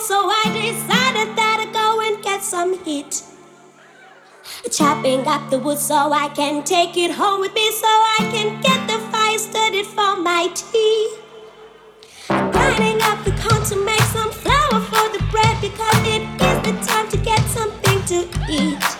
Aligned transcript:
So 0.00 0.28
I 0.28 0.44
decided 0.52 1.36
that 1.36 1.66
I'd 1.66 1.72
go 1.72 2.00
and 2.00 2.22
get 2.22 2.42
some 2.42 2.84
heat. 2.84 3.22
Chopping 4.70 5.26
up 5.26 5.50
the 5.50 5.58
wood 5.58 5.78
so 5.78 6.12
I 6.12 6.28
can 6.28 6.64
take 6.64 6.96
it 6.96 7.12
home 7.12 7.40
with 7.40 7.54
me 7.54 7.70
so 7.72 7.86
I 7.86 8.28
can 8.32 8.60
get 8.60 8.86
the 8.88 8.98
fire 9.10 9.38
started 9.38 9.86
for 9.86 10.16
my 10.16 10.48
tea. 10.54 11.16
Grinding 12.28 13.00
up 13.02 13.24
the 13.24 13.32
corn 13.42 13.62
to 13.66 13.76
make 13.84 14.06
some 14.16 14.30
flour 14.30 14.80
for 14.80 15.08
the 15.16 15.22
bread 15.30 15.60
because 15.60 16.00
it 16.06 16.22
is 16.48 16.58
the 16.66 16.86
time 16.86 17.08
to 17.10 17.16
get 17.18 17.40
something 17.48 18.02
to 18.06 18.28
eat. 18.50 18.93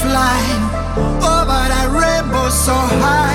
Fly 0.00 0.40
oh, 0.96 1.30
over 1.32 1.62
the 1.72 1.82
rainbow 1.98 2.48
so 2.48 2.72
high. 2.72 3.29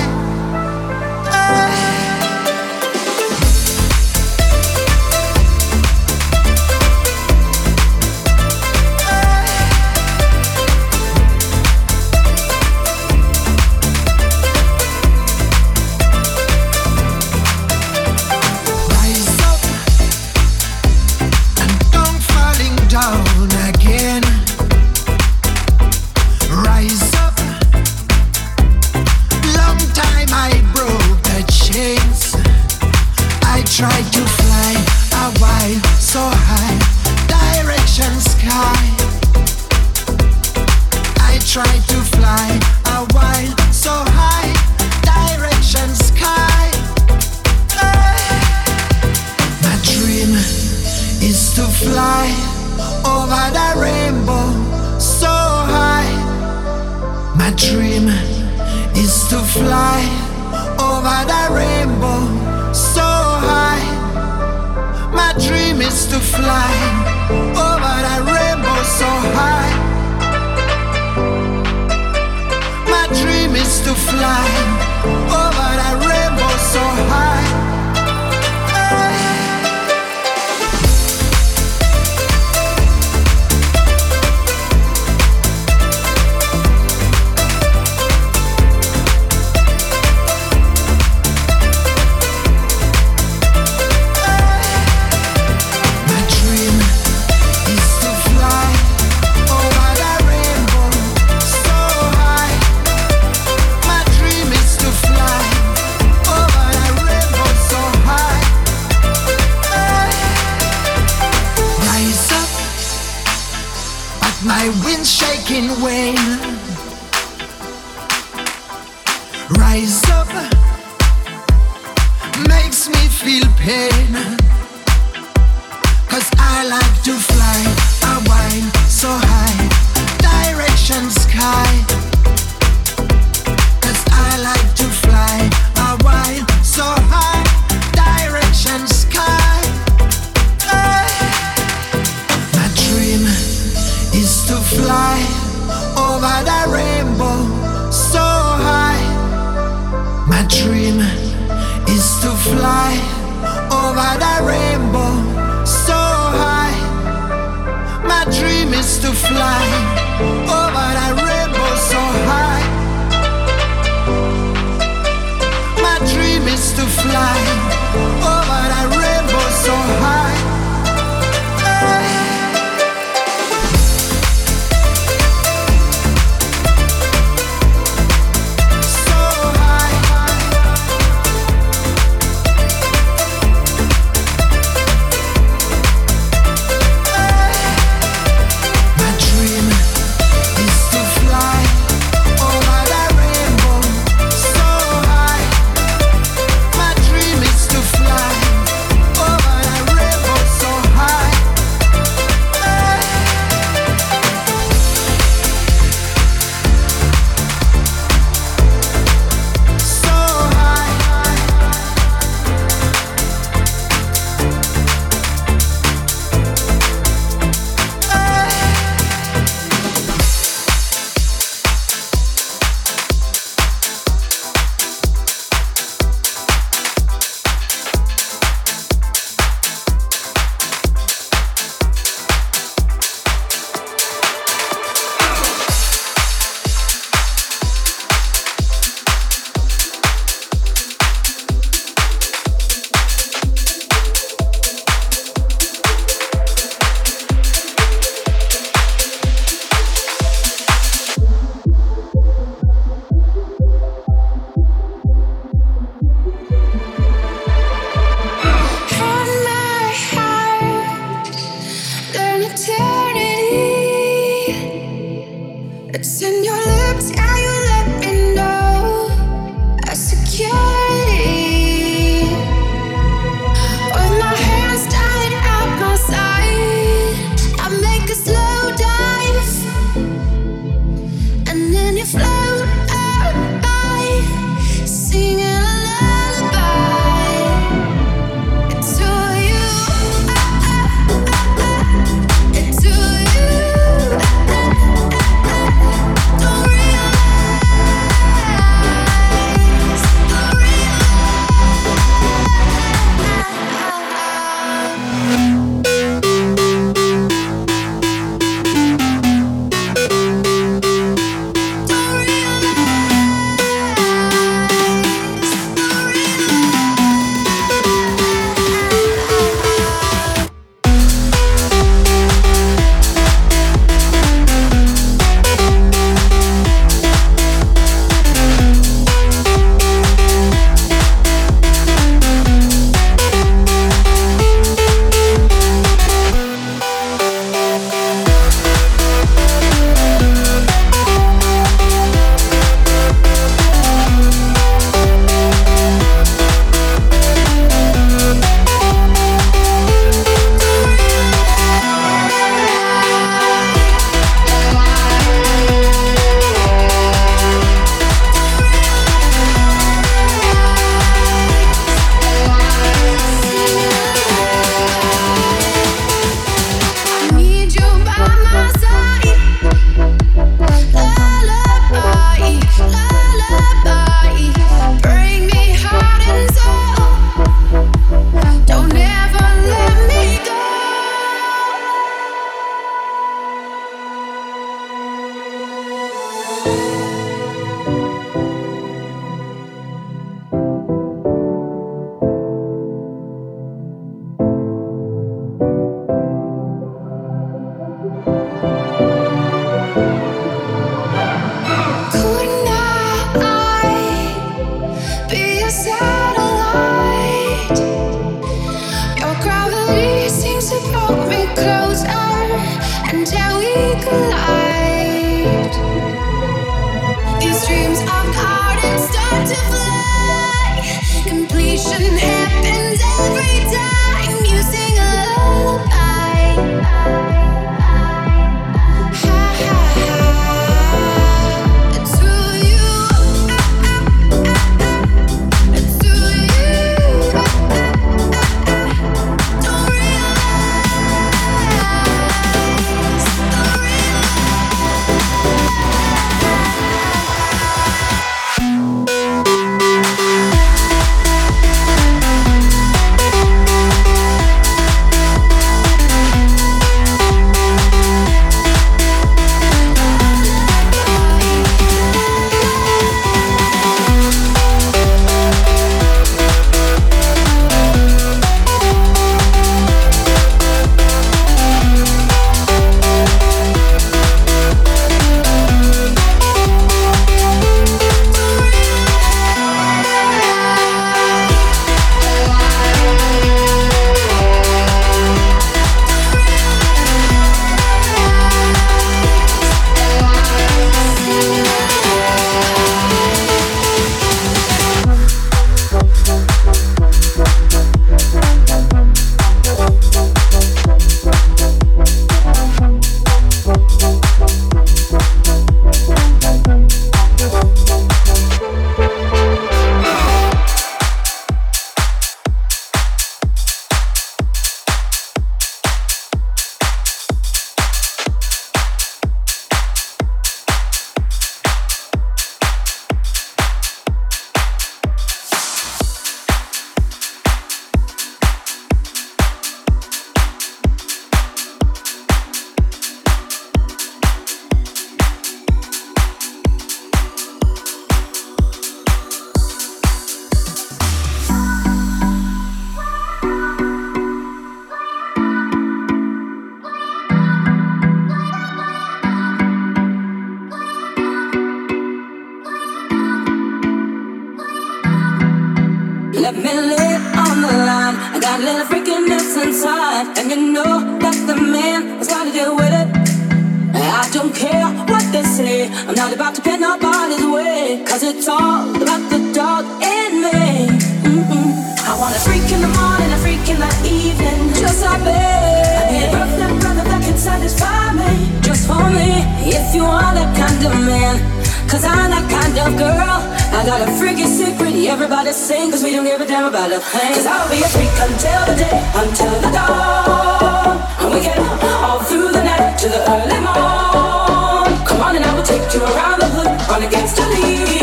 not 580.25 580.33
that 580.33 580.51
kind 580.57 580.81
of 580.89 580.93
man, 581.05 581.37
cause 581.85 582.03
I'm 582.03 582.33
that 582.33 582.45
kind 582.49 582.73
of 582.81 582.97
girl. 582.97 583.37
I 583.77 583.85
got 583.85 584.01
a 584.01 584.09
freaking 584.17 584.49
secret, 584.49 584.95
everybody 585.05 585.51
sing, 585.51 585.91
cause 585.91 586.03
we 586.03 586.11
don't 586.11 586.25
give 586.25 586.41
a 586.41 586.47
damn 586.47 586.65
about 586.65 586.91
a 586.91 586.99
thing. 586.99 587.33
Cause 587.37 587.45
I'll 587.45 587.69
be 587.69 587.77
a 587.85 587.89
freak 587.93 588.15
until 588.25 588.61
the 588.69 588.75
day, 588.81 588.97
until 589.21 589.55
the 589.61 589.69
dawn. 589.69 590.97
And 591.21 591.29
we 591.33 591.39
get 591.45 591.59
all 592.01 592.19
through 592.25 592.49
the 592.57 592.63
night 592.63 592.97
to 593.01 593.07
the 593.13 593.21
early 593.33 593.59
morn. 593.67 594.89
Come 595.05 595.21
on 595.21 595.35
and 595.35 595.45
I 595.45 595.51
will 595.53 595.67
take 595.73 595.85
you 595.93 596.01
around 596.01 596.41
the 596.41 596.49
hood, 596.55 596.71
run 596.89 597.03
against 597.03 597.35
the 597.35 597.45
lead. 597.53 597.94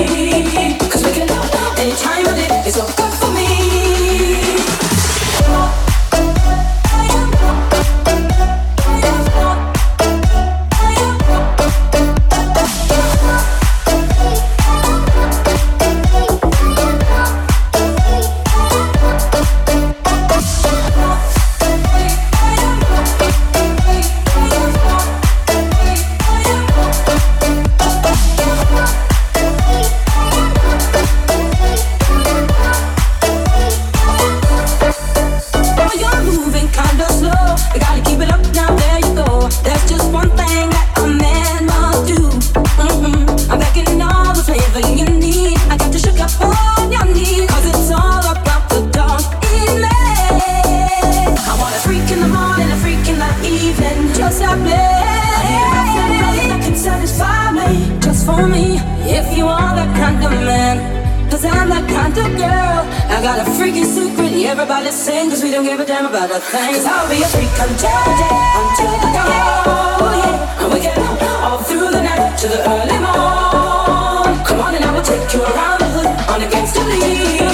damn 65.93 66.07
about 66.07 66.31
a 66.31 66.41
thing. 66.41 66.73
Cause 66.73 66.87
I'll 66.87 67.09
be 67.11 67.21
a 67.21 67.29
freak 67.29 67.53
until 67.53 68.01
the 68.09 68.15
day, 68.21 68.39
until 68.61 68.95
the 69.03 69.09
dawn. 69.13 70.01
Oh 70.01 70.15
yeah, 70.21 70.63
and 70.65 70.73
we 70.73 70.81
can 70.81 70.97
all 71.45 71.59
through 71.69 71.91
the 71.91 72.01
night 72.01 72.39
to 72.41 72.49
the 72.49 72.61
early 72.73 72.99
morn. 73.05 74.35
Come 74.47 74.61
on 74.61 74.75
and 74.75 74.85
I 74.87 74.91
will 74.95 75.03
take 75.03 75.35
you 75.35 75.43
around 75.43 75.81
the 75.81 75.89
hood 75.95 76.11
on 76.33 76.41
a 76.41 76.49
gangster 76.51 76.85
lead. 76.85 77.52